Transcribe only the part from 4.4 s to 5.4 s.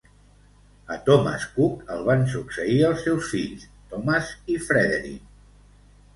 i Frederick.